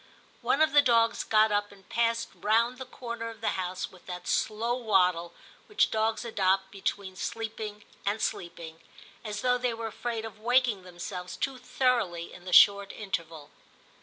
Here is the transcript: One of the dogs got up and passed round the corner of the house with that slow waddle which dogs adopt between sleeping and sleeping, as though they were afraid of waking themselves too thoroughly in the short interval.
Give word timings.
One 0.41 0.63
of 0.63 0.71
the 0.73 0.81
dogs 0.81 1.23
got 1.23 1.51
up 1.51 1.71
and 1.71 1.87
passed 1.87 2.29
round 2.33 2.79
the 2.79 2.87
corner 2.87 3.29
of 3.29 3.39
the 3.39 3.49
house 3.49 3.91
with 3.91 4.07
that 4.07 4.27
slow 4.27 4.73
waddle 4.75 5.31
which 5.67 5.91
dogs 5.91 6.25
adopt 6.25 6.71
between 6.71 7.15
sleeping 7.15 7.83
and 8.03 8.19
sleeping, 8.19 8.81
as 9.23 9.41
though 9.41 9.59
they 9.59 9.75
were 9.75 9.85
afraid 9.85 10.25
of 10.25 10.39
waking 10.39 10.81
themselves 10.81 11.37
too 11.37 11.59
thoroughly 11.59 12.33
in 12.33 12.45
the 12.45 12.51
short 12.51 12.91
interval. 12.91 13.51